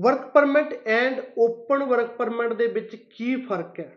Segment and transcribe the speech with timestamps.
[0.00, 3.92] Work permit and open work permit ਦੇ ਵਿੱਚ ਕੀ ਫ਼ਰਕ ਹੈ?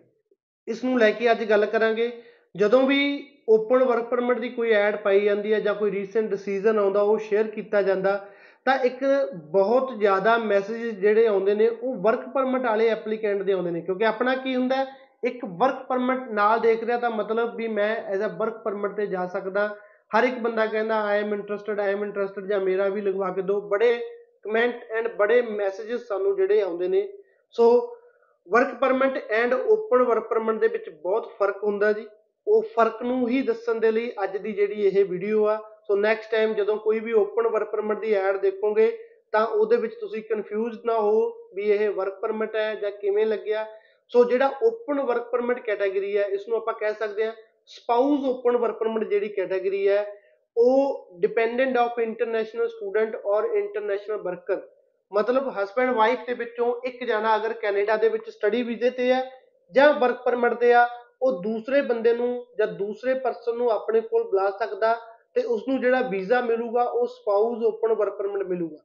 [0.67, 2.11] ਇਸ ਨੂੰ ਲੈ ਕੇ ਅੱਜ ਗੱਲ ਕਰਾਂਗੇ।
[2.55, 6.79] ਜਦੋਂ ਵੀ ਓਪਨ ਵਰਕ ਪਰਮਿਟ ਦੀ ਕੋਈ ਐਡ ਪਾਈ ਜਾਂਦੀ ਹੈ ਜਾਂ ਕੋਈ ਰੀਸੈਂਟ ਡਿਸੀਜਨ
[6.79, 8.25] ਆਉਂਦਾ, ਉਹ ਸ਼ੇਅਰ ਕੀਤਾ ਜਾਂਦਾ,
[8.65, 9.03] ਤਾਂ ਇੱਕ
[9.35, 14.05] ਬਹੁਤ ਜ਼ਿਆਦਾ ਮੈਸੇਜ ਜਿਹੜੇ ਆਉਂਦੇ ਨੇ, ਉਹ ਵਰਕ ਪਰਮਿਟ ਵਾਲੇ ਐਪਲੀਕੈਂਟ ਦੇ ਆਉਂਦੇ ਨੇ। ਕਿਉਂਕਿ
[14.05, 14.85] ਆਪਣਾ ਕੀ ਹੁੰਦਾ
[15.23, 19.07] ਇੱਕ ਵਰਕ ਪਰਮਿਟ ਨਾਲ ਦੇਖ ਰਿਹਾ ਤਾਂ ਮਤਲਬ ਵੀ ਮੈਂ ਐਜ਼ ਅ ਵਰਕ ਪਰਮਿਟ ਤੇ
[19.07, 19.67] ਜਾ ਸਕਦਾ।
[20.17, 23.41] ਹਰ ਇੱਕ ਬੰਦਾ ਕਹਿੰਦਾ I am interested I am interested ਜਾਂ ਮੇਰਾ ਵੀ ਲਗਵਾ ਕੇ
[23.41, 23.93] ਦਿਓ ਬੜੇ
[24.45, 27.07] ਕਮੈਂਟ ਐਂਡ ਬੜੇ ਮੈਸੇजेस ਸਾਨੂੰ ਜਿਹੜੇ ਆਉਂਦੇ ਨੇ।
[27.55, 27.69] So
[28.47, 32.07] work permit and open work permit ਦੇ ਵਿੱਚ ਬਹੁਤ ਫ਼ਰਕ ਹੁੰਦਾ ਜੀ।
[32.47, 35.57] ਉਹ ਫ਼ਰਕ ਨੂੰ ਹੀ ਦੱਸਣ ਦੇ ਲਈ ਅੱਜ ਦੀ ਜਿਹੜੀ ਇਹ ਵੀਡੀਓ ਆ।
[35.87, 38.91] ਸੋ ਨੈਕਸਟ ਟਾਈਮ ਜਦੋਂ ਕੋਈ ਵੀ ਓਪਨ ਵਰਕ ਪਰਮਿਟ ਦੀ ਐਡ ਦੇਖੋਗੇ,
[39.33, 43.65] ਤਾਂ ਉਹਦੇ ਵਿੱਚ ਤੁਸੀਂ ਕਨਫਿਊਜ਼ ਨਾ ਹੋ ਵੀ ਇਹ ਵਰਕ ਪਰਮਿਟ ਹੈ ਜਾਂ ਕਿਵੇਂ ਲੱਗਿਆ।
[44.11, 47.33] ਸੋ ਜਿਹੜਾ ਓਪਨ ਵਰਕ ਪਰਮਿਟ ਕੈਟਾਗਰੀ ਹੈ ਇਸ ਨੂੰ ਆਪਾਂ ਕਹਿ ਸਕਦੇ ਹਾਂ
[47.67, 50.05] ਸਪਾਊਸ ਓਪਨ ਵਰਕ ਪਰਮਿਟ ਜਿਹੜੀ ਕੈਟਾਗਰੀ ਹੈ
[50.57, 54.61] ਉਹ ਡਿਪੈਂਡੈਂਟ ਆਫ ਇੰਟਰਨੈਸ਼ਨਲ ਸਟੂਡੈਂਟ ਔਰ ਇੰਟਰਨੈਸ਼ਨਲ ਵਰਕਰ
[55.11, 59.23] ਮਤਲਬ ਹਸਬੰਡ ਵਾਈਫ ਦੇ ਵਿੱਚੋਂ ਇੱਕ ਜਣਾ ਅਗਰ ਕੈਨੇਡਾ ਦੇ ਵਿੱਚ ਸਟੱਡੀ ਵੀਜ਼ੇ ਤੇ ਹੈ
[59.73, 60.87] ਜਾਂ ਵਰਕ ਪਰਮਿਟ ਤੇ ਆ,
[61.21, 64.93] ਉਹ ਦੂਸਰੇ ਬੰਦੇ ਨੂੰ ਜਾਂ ਦੂਸਰੇ ਪਰਸਨ ਨੂੰ ਆਪਣੇ ਕੋਲ ਬੁਲਾ ਸਕਦਾ
[65.35, 68.77] ਤੇ ਉਸ ਨੂੰ ਜਿਹੜਾ ਵੀਜ਼ਾ ਮਿਲੂਗਾ, ਉਹ ਸਪਾਊਸ ਓਪਨ ਵਰਕ ਪਰਮਿਟ ਮਿਲੂਗਾ।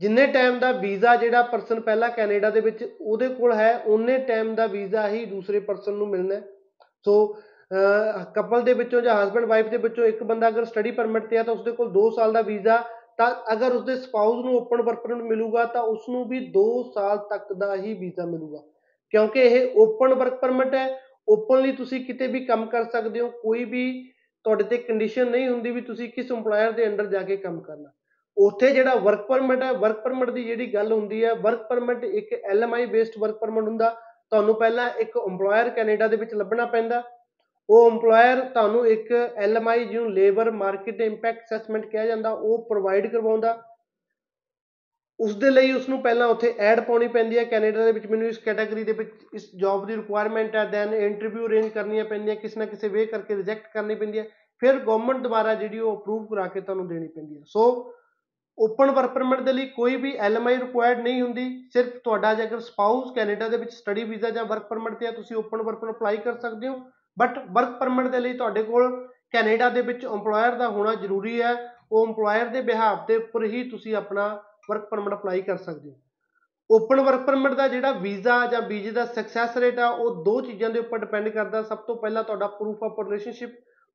[0.00, 4.54] ਜਿੰਨੇ ਟਾਈਮ ਦਾ ਵੀਜ਼ਾ ਜਿਹੜਾ ਪਰਸਨ ਪਹਿਲਾਂ ਕੈਨੇਡਾ ਦੇ ਵਿੱਚ ਉਹਦੇ ਕੋਲ ਹੈ, ਉਹਨੇ ਟਾਈਮ
[4.54, 6.40] ਦਾ ਵੀਜ਼ਾ ਹੀ ਦੂਸਰੇ ਪਰਸਨ ਨੂੰ ਮਿਲਣਾ
[7.02, 7.36] ਸੋ
[8.34, 11.42] ਕਪਲ ਦੇ ਵਿੱਚੋਂ ਜਾਂ ਹਸਬੰਡ ਵਾਈਫ ਦੇ ਵਿੱਚੋਂ ਇੱਕ ਬੰਦਾ ਅਗਰ ਸਟੱਡੀ ਪਰਮਿਟ ਤੇ ਆ
[11.42, 12.82] ਤਾਂ ਉਸਦੇ ਕੋਲ 2 ਸਾਲ ਦਾ ਵੀਜ਼ਾ
[13.18, 17.18] ਤਾਂ ਅਗਰ ਉਸਦੇ ਸਪਾਊਸ ਨੂੰ ਓਪਨ ਵਰਕ ਪਰਮਿਟ ਮਿਲੂਗਾ ਤਾਂ ਉਸ ਨੂੰ ਵੀ 2 ਸਾਲ
[17.30, 18.62] ਤੱਕ ਦਾ ਹੀ ਵੀਜ਼ਾ ਮਿਲੂਗਾ।
[19.12, 20.88] ਕਿਉਂਕਿ ਇਹ ਓਪਨ ਵਰਕ ਪਰਮਿਟ ਹੈ।
[21.28, 23.84] ਓਪਨਲੀ ਤੁਸੀਂ ਕਿਤੇ ਵੀ ਕੰਮ ਕਰ ਸਕਦੇ ਹੋ। ਕੋਈ ਵੀ
[24.44, 27.90] ਤੁਹਾਡੇ ਤੇ ਕੰਡੀਸ਼ਨ ਨਹੀਂ ਹੁੰਦੀ ਵੀ ਤੁਸੀਂ ਕਿਸ ਏਮਪਲਾਇਰ ਦੇ ਅੰਡਰ ਜਾ ਕੇ ਕੰਮ ਕਰਨਾ।
[28.36, 32.32] ਉੱਥੇ ਜਿਹੜਾ ਵਰਕ ਪਰਮਿਟ ਹੈ ਵਰਕ ਪਰਮਿਟ ਦੀ ਜਿਹੜੀ ਗੱਲ ਹੁੰਦੀ ਹੈ ਵਰਕ ਪਰਮਿਟ ਇੱਕ
[32.34, 33.88] ਐਲਐਮਆਈ ਬੇਸਡ ਵਰਕ ਪਰਮਿਟ ਹੁੰਦਾ।
[34.30, 37.02] ਤੁਹਾਨੂੰ ਪਹਿਲਾਂ ਇੱਕ ਏਮਪਲਾਇਰ ਕੈਨੇਡਾ ਦੇ ਵਿੱਚ ਲੱਭਣਾ ਪੈਂਦਾ।
[37.70, 43.62] ਉਹ ਏਮਪਲਾਇਰ ਤੁਹਾਨੂੰ ਇੱਕ ਐਲਐਮਆਈ ਜਿਹਨੂੰ ਲੇਬਰ ਮਾਰਕੀਟ ਇੰਪੈਕਟ ਅਸੈਸਮੈਂਟ ਕਿਹਾ ਜਾਂਦਾ, ਉਹ ਪ੍ਰੋਵਾਈਡ ਕਰਵਾਉਂਦਾ।
[45.20, 48.28] ਉਸ ਦੇ ਲਈ ਉਸ ਨੂੰ ਪਹਿਲਾਂ ਉੱਥੇ ਐਡ ਪਾਉਣੀ ਪੈਂਦੀ ਹੈ। ਕੈਨੇਡਾ ਦੇ ਵਿੱਚ ਮੈਨੂੰ
[48.28, 52.60] ਇਸ ਕੈਟਾਗਰੀ ਦੇ ਵਿੱਚ ਇਸ ਜੌਬ ਦੀ ਰਿਕੁਆਇਰਮੈਂਟ ਹੈ। ਦੈਨ ਇੰਟਰਵਿਊ ਅਰੇਂਜ ਕਰਨੀਆਂ ਪੈਂਦੀਆਂ, ਕਿਸੇ
[52.60, 54.24] ਨਾ ਕਿਸੇ ਵੇ ਕਰਕੇ ਰਿਜੈਕਟ ਕਰਨੀ ਪੈਂਦੀ ਹੈ।
[54.62, 57.94] ਫਿਰ ਗਵਰਨਮੈਂਟ ਦੁਆਰਾ ਜਿਹੜੀ ਉਹ ਅਪਰੂਵ ਕਰਾ ਕੇ ਤੁਹਾਨੂੰ ਦੇਣੀ ਪੈਂਦੀ ਹੈ। ਸੋ
[58.58, 63.12] ਓਪਨ ਵਰਕ ਪਰਮਿਟ ਦੇ ਲਈ ਕੋਈ ਵੀ ਐਲਐਮਆਈ ਰਿਕੁਆਇਰਡ ਨਹੀਂ ਹੁੰਦੀ। ਸਿਰਫ ਤੁਹਾਡਾ ਜੇਕਰ ਸਪਾਊਸ
[63.14, 66.16] ਕੈਨੇਡਾ ਦੇ ਵਿੱਚ ਸਟੱਡੀ ਵੀਜ਼ਾ ਜਾਂ ਵਰਕ ਪਰਮਿਟ ਤੇ ਆ, ਤੁਸੀਂ ਓਪਨ ਵਰਕ ਪਰਮਿਟ ਅਪਲਾਈ
[66.16, 66.78] ਕਰ ਸਕਦੇ ਹੋ।
[67.18, 71.54] ਬਟ ਵਰਕ ਪਰਮਿਟ ਦੇ ਲਈ ਤੁਹਾਡੇ ਕੋਲ ਕੈਨੇਡਾ ਦੇ ਵਿੱਚ ਏਮਪਲਾਇਰ ਦਾ ਹੋਣਾ ਜ਼ਰੂਰੀ ਹੈ।
[71.92, 75.96] ਉਹ ਏਮਪਲਾਇਰ ਦੇ ਬਿਹਾਫ ਦੇ ਉੱਪਰ ਹੀ ਤੁਸੀਂ ਆਪਣਾ ਵਰਕ ਪਰਮਿਟ ਅਪਲਾਈ ਕਰ ਸਕਦੇ ਹੋ।
[76.70, 80.70] ਓਪਨ ਵਰਕ ਪਰਮਿਟ ਦਾ ਜਿਹੜਾ ਵੀਜ਼ਾ ਜਾਂ ਵੀਜ਼ੇ ਦਾ ਸਕਸੈਸ ਰੇਟ ਆ, ਉਹ ਦੋ ਚੀਜ਼ਾਂ
[80.70, 83.50] ਦੇ ਉੱਪਰ ਡਿਪੈਂਡ ਕਰਦਾ। ਸਭ ਤੋਂ ਪਹਿਲਾਂ ਤੁਹਾਡਾ ਪ੍ਰੂਫ ਆਫ ਰਿਲੇਸ਼ਨਸ਼ਿਪ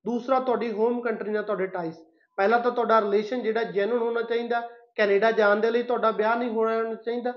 [0.05, 1.95] ਦੂਸਰਾ ਤੁਹਾਡੀ ਹੋਮ ਕੰਟਰੀ ਨਾਲ ਤੁਹਾਡੇ ਟਾਈਸ
[2.37, 4.61] ਪਹਿਲਾਂ ਤਾਂ ਤੁਹਾਡਾ ਰਿਲੇਸ਼ਨ ਜਿਹੜਾ ਜੈਨੂਨ ਹੋਣਾ ਚਾਹੀਦਾ।
[4.95, 7.31] ਕੈਨੇਡਾ ਜਾਣ ਦੇ ਲਈ ਤੁਹਾਡਾ ਵਿਆਹ ਨਹੀਂ ਹੋਣਾ ਚਾਹੀਦਾ।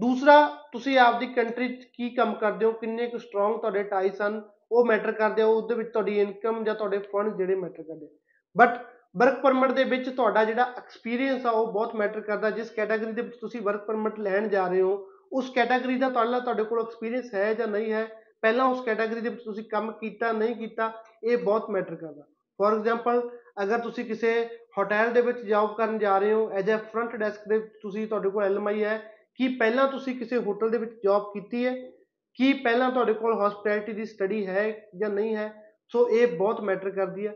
[0.00, 2.72] ਦੂਸਰਾ, ਤੁਸੀਂ ਆਪਦੀ ਕੰਟਰੀ 'ਚ ਕੀ ਕੰਮ ਕਰਦੇ ਹੋ?
[2.72, 4.42] ਕਿੰਨੇ ਕੁ ਸਟਰੋਂਗ ਤੁਹਾਡੇ ਟਾਈਸ ਹਨ?
[4.72, 8.08] ਉਹ ਮੈਟਰ ਕਰਦੇ ਆ ਉਹਦੇ ਵਿੱਚ ਤੁਹਾਡੀ ਇਨਕਮ ਜਾਂ ਤੁਹਾਡੇ ਫੰਡ ਜਿਹੜੇ ਮੈਟਰ ਕਰਦੇ
[8.56, 8.78] ਬਟ
[9.18, 13.22] ਵਰਕ ਪਰਮਿਟ ਦੇ ਵਿੱਚ ਤੁਹਾਡਾ ਜਿਹੜਾ ਐਕਸਪੀਰੀਅੰਸ ਆ, ਉਹ ਬਹੁਤ ਮੈਟਰ ਕਰਦਾ। ਜਿਸ ਕੈਟਾਗਰੀ ਦੇ
[13.22, 14.94] ਵਿੱਚ ਤੁਸੀਂ ਵਰਕ ਪਰਮਿਟ ਲੈਣ ਜਾ ਰਹੇ ਹੋ,
[15.32, 18.06] ਉਸ ਕੈਟਾਗਰੀ ਦਾ ਤੁਹਾਡਾ ਤੁਹਾਡੇ ਕੋਲ ਐਕਸਪੀਰੀਅੰਸ ਹੈ ਜਾਂ ਨਹੀਂ ਹੈ,
[18.42, 20.90] ਪਹਿਲਾਂ ਉਸ ਕੈਟਾਗਰੀ ਦੇ ਵਿੱਚ ਤੁਸੀਂ ਕੰਮ ਕੀਤਾ, ਨਹੀਂ ਕੀਤਾ,
[21.24, 22.22] ਇਹ ਬਹੁਤ ਮੈਟਰ ਕਰਦਾ।
[22.60, 23.20] ਫੋਰ ਐਗਜ਼ਾਮਪਲ
[23.62, 24.32] ਅਗਰ ਤੁਸੀਂ ਕਿਸੇ
[24.78, 28.30] ਹੋਟਲ ਦੇ ਵਿੱਚ ਜੌਬ ਕਰਨ ਜਾ ਰਹੇ ਹੋ ਐਜ਼ ਅ ਫਰੰਟ ਡੈਸਕ ਦੇ ਤੁਸੀਂ, ਤੁਹਾਡੇ
[28.30, 28.98] ਕੋਲ ਐਲਐਮਆਈ ਹੈ
[29.36, 31.74] ਕੀ ਪਹਿਲਾਂ ਤੁਸੀਂ ਕਿਸੇ ਹੋਟਲ ਦੇ ਵਿੱਚ ਜੌਬ ਕੀਤੀ ਹੈ
[32.38, 34.64] ਕੀ ਪਹਿਲਾਂ ਤੁਹਾਡੇ ਕੋਲ ਹਸਪਿਟੈਲਿਟੀ ਦੀ ਸਟੱਡੀ ਹੈ
[34.96, 35.52] ਜਾਂ ਨਹੀਂ ਹੈ,
[35.88, 37.34] ਸੋ ਇਹ ਬਹੁਤ ਮੈਟਰ ਕਰਦੀ ਹੈ।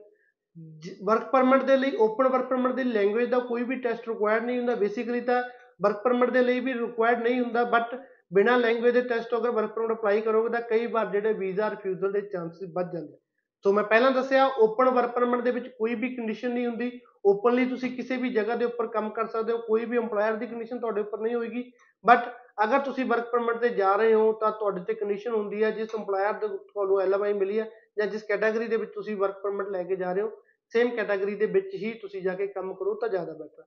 [1.05, 4.59] ਵਰਕ ਪਰਮਿਟ ਦੇ ਲਈ ਓਪਨ ਵਰਕ ਪਰਮਿਟ ਦੀ ਲੈਂਗੁਏਜ ਦਾ ਕੋਈ ਵੀ ਟੈਸਟ ਰਿਕੁਆਇਰਡ ਨਹੀਂ
[4.59, 5.43] ਹੁੰਦਾ ਬੇਸਿਕਲੀ ਤਾਂ
[5.83, 7.95] ਵਰਕ ਪਰਮਿਟ ਦੇ ਲਈ ਵੀ ਰਿਕੁਆਇਰਡ ਨਹੀਂ ਹੁੰਦਾ ਬਟ
[8.35, 12.13] ਬਿਨਾ ਲੈਂਗੁਏਜ ਦੇ ਟੈਸਟ ਅਗਰ ਵਰਕ ਪਰਮਿਟ ਅਪਲਾਈ ਕਰੋਗੇ ਤਾਂ ਕਈ ਵਾਰ ਜਿਹੜੇ ਵੀਜ਼ਾ ਰਿਫਿਊਜ਼ਲ
[12.13, 13.17] ਦੇ ਚਾਂਸਸ ਵੱਧ ਜਾਂਦੇ
[13.65, 16.91] ਸੋ ਮੈਂ ਪਹਿਲਾਂ ਦੱਸਿਆ ਓਪਨ ਵਰਕ ਪਰਮਿਟ ਦੇ ਵਿੱਚ ਕੋਈ ਵੀ ਕੰਡੀਸ਼ਨ ਨਹੀਂ ਹੁੰਦੀ।
[17.27, 20.47] ਓਪਨਲੀ ਤੁਸੀਂ ਕਿਸੇ ਵੀ ਜਗ੍ਹਾ ਦੇ ਉੱਪਰ ਕੰਮ ਕਰ ਸਕਦੇ ਹੋ, ਕੋਈ ਵੀ ਏਮਪਲਾਇਰ ਦੀ
[20.47, 21.71] ਕੰਡੀਸ਼ਨ ਤੁਹਾਡੇ ਉੱਪਰ ਨਹੀਂ ਹੋਏਗੀ
[22.05, 22.29] ਬਟ
[22.59, 25.95] ਅਗਰ ਤੁਸੀਂ ਵਰਕ ਪਰਮਿਟ ਤੇ ਜਾ ਰਹੇ ਹੋ, ਤਾਂ ਤੁਹਾਡੇ ਤੇ ਕੰਡੀਸ਼ਨ ਹੁੰਦੀ ਹੈ, ਜਿਸ
[25.95, 29.83] ਏਮਪਲਾਇਰ ਦੇ ਤੁਹਾਨੂੰ ਐਲਐਮਆਈ ਮਿਲੀ ਹੈ, ਜਾਂ ਜਿਸ ਕੈਟਾਗਰੀ ਦੇ ਵਿੱਚ ਤੁਸੀਂ ਵਰਕ ਪਰਮਿਟ ਲੈ
[29.83, 30.31] ਕੇ ਜਾ ਰਹੇ ਹੋ
[30.73, 33.63] ਸੇਮ ਕੈਟਾਗਰੀ ਦੇ ਵਿੱਚ ਹੀ ਤੁਸੀਂ ਜਾ ਕੇ ਕੰਮ ਕਰੋ ਤਾਂ ਜ਼ਿਆਦਾ ਬੈਟਰ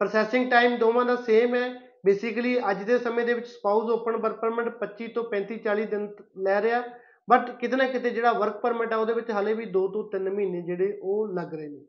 [0.00, 1.68] ਪ੍ਰੋਸੈਸਿੰਗ ਟਾਈਮ ਦੋਵਾਂ ਦਾ ਸੇਮ ਹੈ।
[2.04, 6.06] ਬੇਸਿਕਲੀ ਅੱਜ ਦੇ ਸਮੇਂ ਦੇ ਵਿੱਚ ਸਪਾਊਸ ਓਪਨ ਵਰਕ ਪਰਮਿਟ 25 ਤੋਂ 35 40 ਦਿਨ
[6.38, 6.82] ਲੈ ਰਿਹਾ
[7.28, 10.28] ਬਟ ਕਿਤੇ ਨਾ ਕਿਤੇ ਜਿਹੜਾ ਵਰਕ ਪਰਮਿਟ ਆ, ਉਹਦੇ ਵਿੱਚ ਹਲੇ ਵੀ 2 ਤੋਂ 3
[10.30, 11.84] ਮਹੀਨੇ ਜਿਹੜੇ ਉਹ ਲੱਗ ਰਹੇ ਨੇ।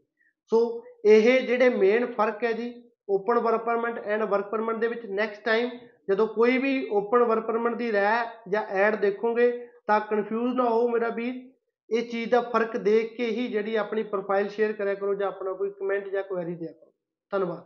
[0.51, 2.69] ਸੋ ਇਹ ਜਿਹੜੇ ਮੇਨ ਫ਼ਰਕ ਹੈ ਜੀ
[3.09, 5.69] open work permit and work permit ਦੇ ਵਿੱਚ ਨੈਕਸਟ ਟਾਈਮ
[6.09, 9.51] ਜਦੋਂ ਕੋਈ ਵੀ ਓਪਨ ਵਰਕ ਪਰਮਿਟ ਦੀ ਰਹਿ ਜਾਂ ਐਡ ਦੇਖੋਗੇ
[9.87, 11.35] ਤਾਂ ਕਨਫਿਊਜ਼ ਨਾ ਹੋ ਮੇਰਾ ਵੀਰ।
[11.89, 15.53] ਇਹ ਚੀਜ਼ ਦਾ ਫ਼ਰਕ ਦੇਖ ਕੇ ਹੀ ਜਿਹੜੀ ਆਪਣੀ ਪ੍ਰੋਫਾਈਲ ਸ਼ੇਅਰ ਕਰਿਆ ਕਰੋ ਜਾਂ ਆਪਣਾ
[15.53, 16.91] ਕੋਈ ਕਮੈਂਟ ਜਾਂ ਕੁਐਰੀ ਦਿਆ ਕਰੋ।
[17.31, 17.65] ਧੰਨਵਾਦ।